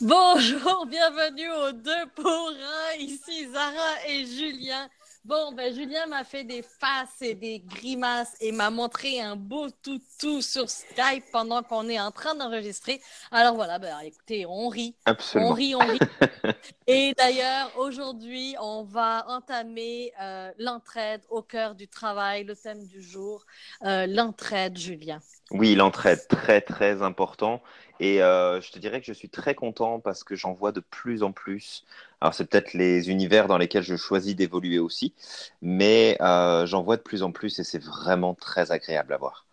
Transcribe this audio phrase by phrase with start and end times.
[0.00, 2.96] Bonjour, bienvenue aux deux pour un.
[3.00, 4.88] Ici Zara et Julien.
[5.24, 9.66] Bon, ben Julien m'a fait des faces et des grimaces et m'a montré un beau
[9.82, 13.00] toutou sur Skype pendant qu'on est en train d'enregistrer.
[13.32, 14.94] Alors voilà, ben écoutez, on rit.
[15.04, 15.50] Absolument.
[15.50, 15.98] On rit, on rit.
[16.86, 23.02] et d'ailleurs, aujourd'hui, on va entamer euh, l'entraide au cœur du travail, le thème du
[23.02, 23.44] jour,
[23.84, 25.18] euh, l'entraide, Julien.
[25.50, 27.60] Oui, l'entraide, très très important.
[28.00, 30.80] Et euh, je te dirais que je suis très content parce que j'en vois de
[30.80, 31.84] plus en plus.
[32.20, 35.14] Alors c'est peut-être les univers dans lesquels je choisis d'évoluer aussi,
[35.62, 39.46] mais euh, j'en vois de plus en plus et c'est vraiment très agréable à voir.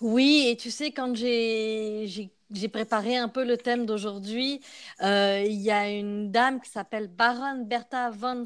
[0.00, 2.28] Oui, et tu sais, quand j'ai
[2.72, 4.60] préparé un peu le thème d'aujourd'hui,
[5.02, 8.42] euh, il y a une dame qui s'appelle Baron Bertha von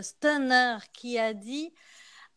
[0.00, 1.72] Stunner qui a dit,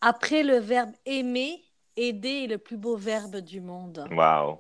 [0.02, 1.63] après le verbe aimer,
[1.97, 4.07] aider est le plus beau verbe du monde.
[4.11, 4.59] Waouh!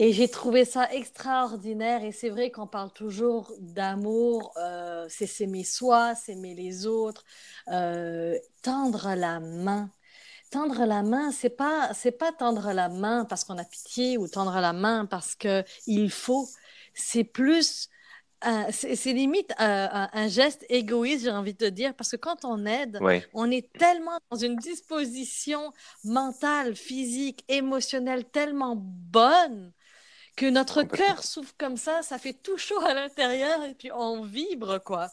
[0.00, 2.04] Et j'ai trouvé ça extraordinaire.
[2.04, 7.24] Et c'est vrai qu'on parle toujours d'amour, euh, c'est s'aimer soi, s'aimer les autres,
[7.66, 9.90] euh, tendre la main.
[10.52, 14.28] Tendre la main, c'est pas c'est pas tendre la main parce qu'on a pitié ou
[14.28, 16.48] tendre la main parce que il faut.
[16.94, 17.88] C'est plus
[18.46, 22.44] euh, c'est limite euh, un geste égoïste, j'ai envie de te dire, parce que quand
[22.44, 23.00] on aide,
[23.34, 25.72] on est tellement dans une disposition
[26.04, 29.72] mentale, physique, émotionnelle tellement bonne
[30.38, 34.22] que notre cœur souffle comme ça, ça fait tout chaud à l'intérieur et puis on
[34.22, 35.08] vibre, quoi.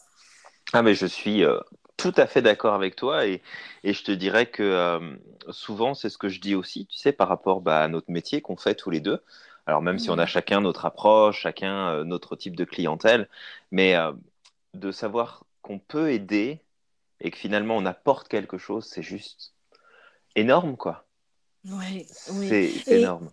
[0.72, 1.58] Ah mais je suis euh,
[1.96, 3.42] tout à fait d'accord avec toi et,
[3.82, 5.16] et je te dirais que euh,
[5.50, 8.40] souvent c'est ce que je dis aussi, tu sais, par rapport bah, à notre métier
[8.40, 9.20] qu'on fait tous les deux.
[9.66, 13.28] Alors même si on a chacun notre approche, chacun euh, notre type de clientèle,
[13.72, 13.96] mais
[14.74, 16.60] de savoir qu'on peut aider
[17.20, 19.54] et que finalement on apporte quelque chose, c'est juste
[20.36, 21.04] énorme, quoi.
[21.64, 22.48] Oui, oui.
[22.48, 23.28] C'est énorme.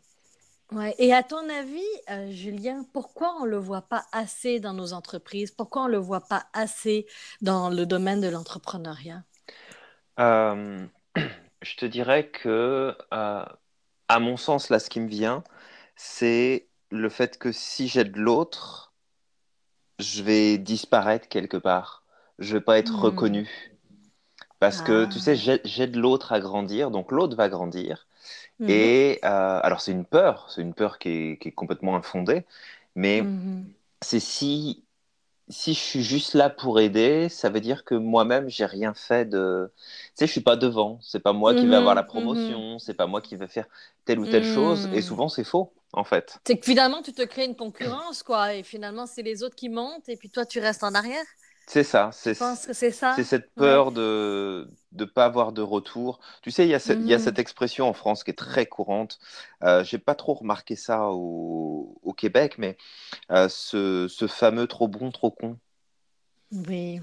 [0.73, 0.95] Ouais.
[0.99, 4.93] Et à ton avis, euh, Julien, pourquoi on ne le voit pas assez dans nos
[4.93, 5.51] entreprises?
[5.51, 7.05] Pourquoi on ne le voit pas assez
[7.41, 9.23] dans le domaine de l'entrepreneuriat?
[10.19, 10.87] Euh,
[11.61, 13.45] je te dirais que, euh,
[14.09, 15.43] à mon sens, là, ce qui me vient,
[15.95, 18.93] c'est le fait que si j'aide l'autre,
[19.99, 22.03] je vais disparaître quelque part.
[22.37, 23.05] Je vais pas être Hmm.
[23.05, 23.49] reconnu.
[24.63, 25.37] Parce que, tu sais, Ah.
[25.37, 28.07] j'aide j'aide l'autre à grandir, donc l'autre va grandir.
[28.59, 28.93] Mhm.
[28.93, 32.45] Et euh, alors, c'est une peur, c'est une peur qui est, qui est complètement infondée,
[32.95, 33.75] mais Mhm.
[34.01, 34.85] c'est si
[35.49, 39.25] si je suis juste là pour aider, ça veut dire que moi-même, j'ai rien fait
[39.29, 39.71] de.
[39.77, 40.99] Tu sais, je suis pas devant.
[41.03, 42.07] C'est pas moi qui vais avoir la Mhm.
[42.13, 42.65] Mhm.
[42.65, 42.79] promotion.
[42.79, 43.67] C'est pas moi qui vais faire
[44.05, 44.87] telle ou telle chose.
[44.91, 45.03] Et Hmm.
[45.03, 46.39] souvent, c'est faux, en fait.
[46.45, 49.69] C'est que finalement, tu te crées une concurrence, quoi, et finalement, c'est les autres qui
[49.69, 51.25] montent, et puis toi, tu restes en arrière.
[51.67, 52.09] C'est ça.
[52.13, 53.25] C'est que c'est c'est ça?
[53.25, 53.83] cette Ouais.
[53.83, 56.19] peur de de pas avoir de retour.
[56.43, 58.35] Tu sais, il y a, ce- il y a cette expression en France qui est
[58.35, 59.19] très courante.
[59.63, 62.77] Euh, j'ai pas trop remarqué ça au, au Québec, mais
[63.31, 65.59] euh, ce, ce fameux trop bon, trop con.
[66.51, 67.01] Oui,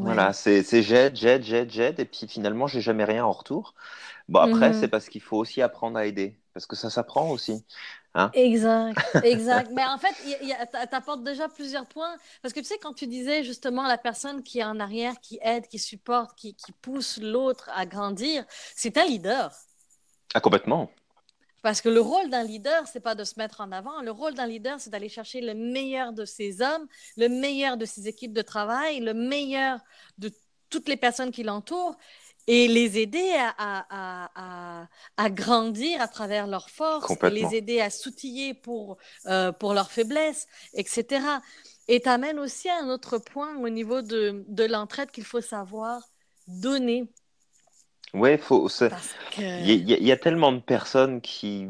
[0.00, 0.34] Voilà, ouais.
[0.34, 3.74] c'est c'est j'aide, j'aide, j'aide, j'aide, et puis finalement, j'ai jamais rien en retour.
[4.28, 4.90] Bon, après, c'est Mhm.
[4.90, 7.66] parce qu'il faut aussi apprendre à aider, parce que ça s'apprend aussi.
[8.14, 8.30] Hein?
[8.32, 9.70] Exact, exact.
[9.72, 12.16] Mais en fait, il y a- t'a- t'apportes déjà plusieurs points.
[12.42, 15.38] Parce que tu sais, quand tu disais justement la personne qui est en arrière, qui
[15.42, 18.44] aide, qui supporte, qui, qui pousse l'autre à grandir,
[18.76, 19.52] c'est un leader.
[20.34, 20.90] Ah, complètement.
[21.62, 24.02] Parce que le rôle d'un leader, c'est pas de se mettre en avant.
[24.02, 26.86] Le rôle d'un leader, c'est d'aller chercher le meilleur de ses hommes,
[27.16, 29.80] le meilleur de ses équipes de travail, le meilleur
[30.18, 30.30] de
[30.68, 31.96] toutes les personnes qui l'entourent
[32.46, 37.80] et les aider à, à, à, à, grandir à travers leurs forces et les aider
[37.80, 41.40] à s'outiller pour, euh, pour leurs faiblesses, etc.
[41.88, 46.02] Et tu amènes aussi un autre point au niveau de, de l'entraide qu'il faut savoir
[46.46, 47.08] donner.
[48.38, 49.14] Faut, Parce
[49.58, 51.66] il y, a que il y a- il y a tellement de personnes qui,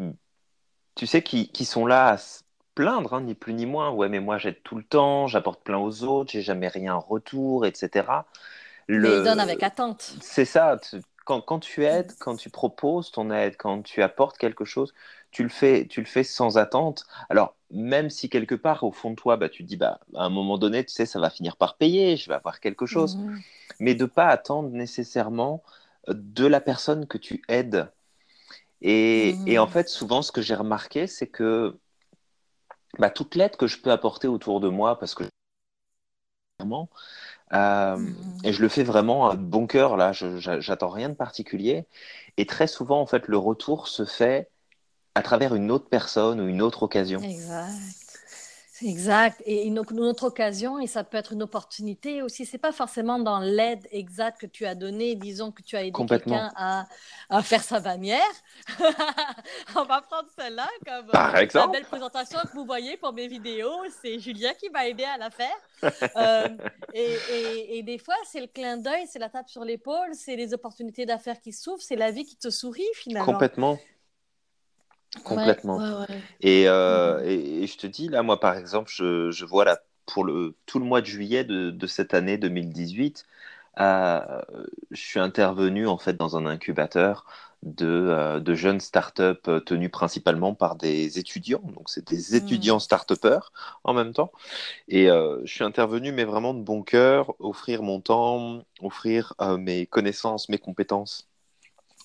[0.95, 2.43] tu sais, qui, qui sont là à se
[2.75, 3.91] plaindre, hein, ni plus ni moins.
[3.91, 7.01] Ouais, mais moi, j'aide tout le temps, j'apporte plein aux autres, j'ai jamais rien en
[7.01, 8.27] retour, etc.
[8.89, 10.15] mais donne avec Le, attente.
[10.21, 10.79] c'est ça.
[11.25, 14.93] Quand, quand tu aides, quand tu proposes ton aide, quand tu apportes quelque chose,
[15.31, 17.07] tu le fais, tu le fais sans attente.
[17.31, 20.25] Alors, même si quelque part, au fond de toi, bah, tu te dis, bah, à
[20.25, 23.17] un moment donné, tu sais, ça va finir par payer, je vais avoir quelque chose.
[23.17, 23.43] Mhm.
[23.81, 25.63] Mais de pas attendre nécessairement
[26.09, 27.91] euh, de la personne que tu aides.
[28.83, 29.73] Et, et en Mhm.
[29.73, 31.79] fait, souvent, ce que j'ai remarqué, c'est que
[32.99, 35.25] bah, toute l'aide que je peux apporter autour de moi, parce que
[37.53, 37.99] euh,
[38.45, 38.53] et Mhm.
[38.53, 41.87] je le fais vraiment à bon cœur, là, j'attends rien de particulier.
[42.37, 44.51] Et très souvent, en fait, le retour se fait
[45.15, 47.21] à travers une autre personne ou une autre occasion.
[47.23, 48.04] Exact.
[48.83, 49.41] Exact.
[49.47, 53.39] Et une, autre occasion, et ça peut être une opportunité aussi, c'est pas forcément dans
[53.39, 56.87] l'aide exacte que tu as donnée, disons que tu as aidé quelqu'un à,
[57.31, 58.21] à, faire sa bannière.
[59.77, 63.29] On va prendre celle-là comme Par euh, la belle présentation que vous voyez pour mes
[63.29, 63.85] vidéos.
[64.03, 65.57] C'est Julien qui m'a aidé à la faire.
[66.17, 66.49] Euh,
[66.95, 70.37] et, et, et, des fois, c'est le clin d'œil, c'est la tape sur l'épaule, c'est
[70.37, 73.33] les opportunités d'affaires qui s'ouvrent, c'est la vie qui te sourit finalement.
[73.33, 73.79] Complètement.
[75.23, 75.81] Complètement.
[75.81, 76.07] Euh,
[76.41, 76.63] et,
[77.63, 80.79] et, je te dis, là, moi, par exemple, je, je vois là, pour le, tout
[80.79, 83.25] le mois de juillet de, de cette année 2018,
[83.81, 84.21] euh,
[84.91, 87.27] je suis intervenu en fait dans un incubateur
[87.63, 91.63] de, euh, de jeunes startups tenus principalement par des étudiants.
[91.75, 92.45] Donc, c'est des hmm.
[92.45, 93.53] étudiants start-upers
[93.85, 94.33] en même temps.
[94.89, 100.49] Et je suis intervenu, mais vraiment de bon cœur, offrir mon temps, offrir mes connaissances,
[100.49, 101.29] mes compétences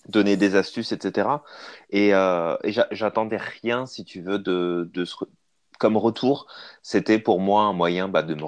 [0.09, 1.43] donner des astuces, etc.
[1.91, 2.55] Et, euh,
[2.91, 5.05] j'attendais rien, si tu veux, de, de
[5.79, 6.47] comme retour.
[6.83, 8.43] C'était pour moi un moyen bah, de me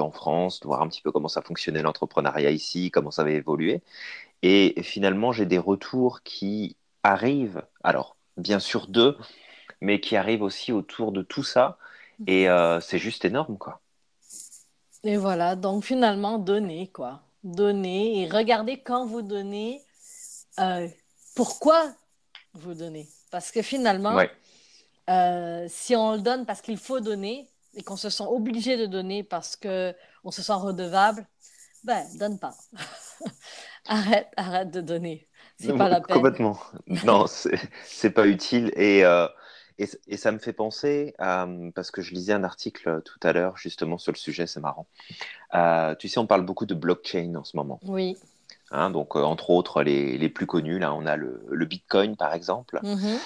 [0.00, 3.34] en France, de voir un petit peu comment ça fonctionnait l'entrepreneuriat ici, comment ça avait
[3.34, 3.82] évolué.
[4.42, 9.16] Et finalement, j'ai des retours qui arrivent, alors bien sûr deux,
[9.80, 11.78] mais qui arrivent aussi autour de tout ça.
[12.26, 13.80] Et euh, c'est juste énorme, quoi.
[15.04, 17.22] Et voilà, donc finalement, donner, quoi.
[17.44, 19.80] Donner et regardez quand vous donnez,
[20.58, 20.88] euh,
[21.34, 21.92] pourquoi
[22.54, 23.08] vous donnez?
[23.30, 24.18] Parce que finalement,
[25.10, 28.86] euh, si on le donne parce qu'il faut donner et qu'on se sent obligé de
[28.86, 31.26] donner parce qu'on se sent redevable,
[31.84, 32.54] ben, donne pas.
[33.86, 35.28] arrête, arrête de donner.
[35.60, 36.16] C'est pas la peine.
[36.16, 36.58] Complètement.
[37.04, 38.72] Non, c'est pas utile.
[38.76, 39.26] Et, euh,
[39.78, 43.56] et, et, ça me fait penser, parce que je lisais un article tout à l'heure
[43.56, 44.86] justement sur le sujet, c'est marrant.
[45.98, 47.80] tu sais, on parle beaucoup de blockchain en ce moment.
[47.84, 48.16] Oui.
[48.70, 52.16] Hein, donc, euh, entre autres, les, les, plus connus, là, on a le, le Bitcoin,
[52.16, 53.18] par exemple, mm-hmm.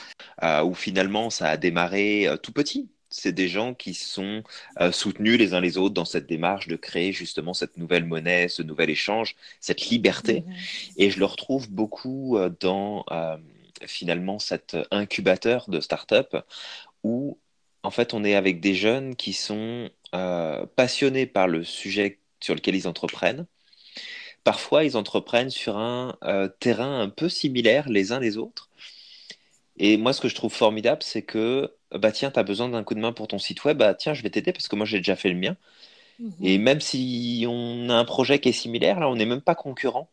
[0.44, 2.88] euh, où finalement, ça a démarré euh, tout petit.
[3.10, 4.42] C'est des gens qui sont
[4.90, 8.62] soutenus les uns les autres dans cette démarche de créer justement cette nouvelle monnaie, ce
[8.62, 10.40] nouvel échange, cette liberté.
[10.40, 10.92] Mm-hmm.
[10.96, 13.04] Et je le retrouve beaucoup dans
[13.84, 16.38] finalement cet incubateur de start-up
[17.04, 17.38] où
[17.82, 19.90] en fait on est avec des jeunes qui sont
[20.74, 23.46] passionnés par le sujet sur lequel ils entreprennent
[24.44, 28.68] parfois ils entreprennent sur un euh, terrain un peu similaire les uns les autres.
[29.78, 32.84] Et moi, ce que je trouve formidable, c'est que, bah tiens, tu as besoin d'un
[32.84, 34.86] coup de main pour ton site web, bah tiens, je vais t'aider parce que moi,
[34.86, 35.56] j'ai déjà fait le mien.
[36.18, 36.32] Mhm.
[36.42, 39.54] Et même si on a un projet qui est similaire, là, on n'est même pas
[39.54, 40.08] concurrent.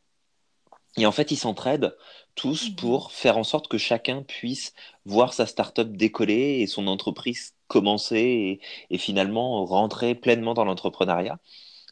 [0.98, 1.96] Et en fait, ils s'entraident
[2.36, 2.76] tous mhm.
[2.76, 4.74] pour faire en sorte que chacun puisse
[5.06, 8.60] voir sa start-up décoller et son entreprise commencer
[8.90, 11.38] et finalement rentrer pleinement dans l'entrepreneuriat.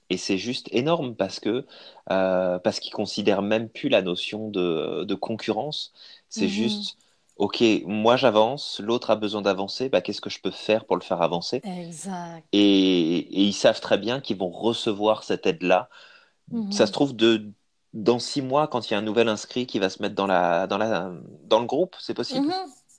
[0.10, 1.66] Et c'est juste énorme parce que
[2.12, 5.94] euh, parce qu'ils considèrent même plus la notion de, de concurrence.
[6.30, 6.52] C'est mhm.
[6.52, 6.98] juste,
[7.36, 11.02] ok, moi j'avance, l'autre a besoin d'avancer, bah, qu'est-ce que je peux faire pour le
[11.02, 11.62] faire avancer?
[11.64, 12.46] Exact.
[12.54, 15.90] Et, et, ils savent très bien qu'ils vont recevoir cette aide-là.
[16.52, 16.72] Mhm.
[16.72, 17.52] Ça se trouve de
[17.94, 20.28] dans six mois, quand il y a un nouvel inscrit qui va se mettre dans
[20.28, 21.12] la dans la
[21.46, 22.48] dans le groupe, c'est possible.
[22.48, 22.54] Mhm.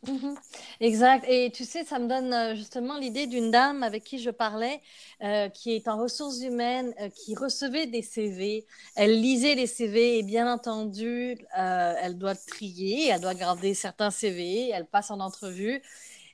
[0.06, 0.38] Mhm.
[0.80, 1.24] Exact.
[1.28, 4.80] Et tu sais, ça me donne euh, justement l'idée d'une dame avec qui je parlais,
[5.22, 8.64] euh, qui est en ressources humaines, euh, qui recevait des CV.
[8.94, 14.68] Elle lisait les CV et bien entendu, elle doit trier, elle doit garder certains CV,
[14.70, 15.82] elle passe en entrevue.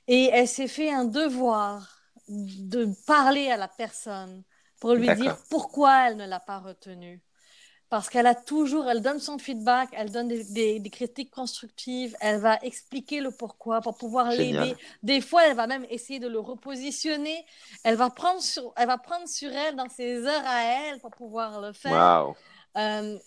[0.07, 4.43] Et elle s'est fait un devoir de parler à la personne
[4.79, 7.21] pour lui dire pourquoi elle ne l'a pas retenu
[7.89, 12.39] parce qu'elle a toujours, elle donne son feedback, elle donne des, des, critiques constructives, elle
[12.39, 14.75] va expliquer le pourquoi pour pouvoir l'aider.
[15.03, 17.45] Des fois, elle va même essayer de le repositionner.
[17.83, 21.11] Elle va prendre sur, elle va prendre sur elle dans ses heures à elle pour
[21.11, 22.33] pouvoir le faire.
[22.77, 23.17] Euh,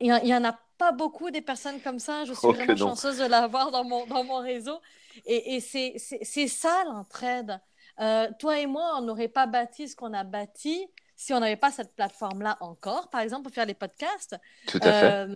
[0.00, 2.24] il n'y en a pas beaucoup des personnes comme ça.
[2.24, 4.78] Je suis oh, vraiment chanceuse de l'avoir dans mon, dans mon réseau.
[5.24, 7.58] Et, et c'est ça l'entraide.
[8.00, 10.86] Euh, toi et moi, on n'aurait pas bâti ce qu'on a bâti
[11.24, 14.36] si on n'avait pas cette plateforme-là encore, par exemple, pour faire des podcasts.
[14.66, 15.12] Tout à fait.
[15.12, 15.34] Euh,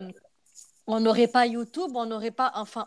[0.86, 2.84] on n'aurait pas YouTube, on n'aurait pas, enfin,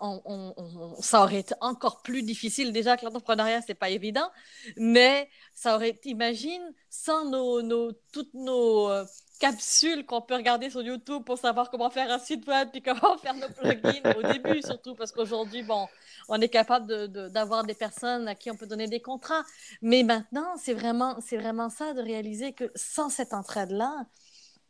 [1.00, 2.72] ça aurait été encore plus difficile.
[2.72, 4.30] Déjà que l'entrepreneuriat, c'est pas évident,
[4.78, 9.06] mais ça aurait, imagine, sans nos, nos toutes nos euh,
[9.42, 13.18] capsules qu'on peut regarder sur YouTube pour savoir comment faire un site web puis comment
[13.22, 15.88] faire nos plugins au début, surtout parce qu'aujourd'hui, bon,
[16.30, 19.44] on est capable d'avoir des personnes à qui on peut donner des contrats.
[19.82, 24.06] Mais maintenant, c'est vraiment, c'est vraiment ça de réaliser que sans cette entraide-là,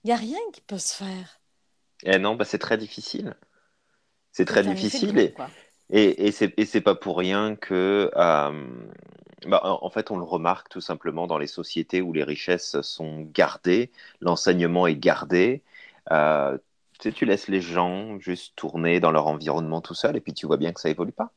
[0.03, 1.41] il n'y a rien qui peut se faire.
[2.03, 3.35] Eh non, bah c'est très difficile.
[4.31, 5.33] C'est très difficile.
[5.89, 8.67] et, et, et c'est pas pour rien que, euh,
[9.45, 13.21] bah, en fait, on le remarque tout simplement dans les sociétés où les richesses sont
[13.33, 15.63] gardées, l'enseignement est gardé.
[16.11, 16.57] Euh,
[16.99, 20.33] tu, sais, tu laisses les gens juste tourner dans leur environnement tout seul et puis
[20.33, 21.31] tu vois bien que ça évolue pas.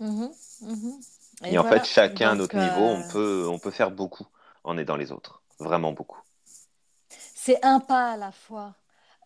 [0.00, 0.30] Mhm,
[0.62, 1.00] mhm.
[1.44, 4.26] Et, en fait, chacun à notre niveau, on euh, peut, on peut faire beaucoup
[4.64, 5.42] en aidant les autres.
[5.58, 6.20] Vraiment beaucoup.
[7.08, 8.74] C'est un pas à la fois.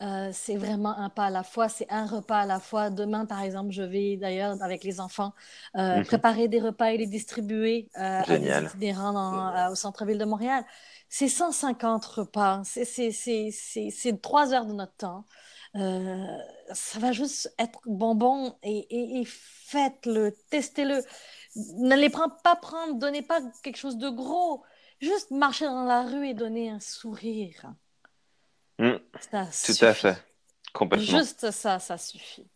[0.03, 2.89] Euh, c'est vraiment un pas à la fois, c'est un repas à la fois.
[2.89, 5.35] Demain, par exemple, je vais d'ailleurs avec les enfants
[5.77, 6.05] euh, mhm.
[6.07, 10.65] préparer des repas et les distribuer à des itinérants au centre-ville de Montréal.
[11.09, 15.27] C'est 150 repas, c'est trois heures de notre temps.
[15.75, 21.03] ça va juste être bonbon et, et faites-le, testez-le.
[21.77, 24.63] N'allez pas prendre, donnez pas quelque chose de gros.
[25.01, 27.75] Juste marcher dans la rue et donner un sourire.
[28.81, 28.97] Hmm.
[29.31, 30.17] Tout à fait.
[30.73, 31.19] Complètement.
[31.19, 32.47] Juste ça, ça suffit.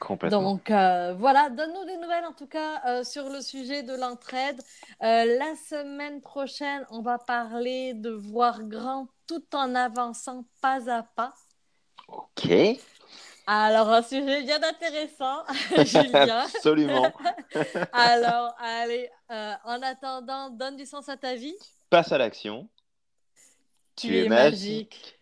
[0.00, 0.42] Complètement.
[0.42, 4.58] Donc euh, voilà, donne-nous des nouvelles en tout cas euh, sur le sujet de l'entraide.
[5.02, 11.02] Euh, la semaine prochaine, on va parler de voir grand tout en avançant pas à
[11.02, 11.34] pas.
[12.08, 12.48] Ok.
[13.46, 15.44] Alors, un sujet bien intéressant,
[15.84, 16.46] Julien.
[16.54, 17.12] Absolument.
[17.92, 21.54] Alors, allez, en attendant, donne du sens à ta vie.
[21.90, 22.68] Passe à l'action.
[23.94, 25.15] Tu, es, magique.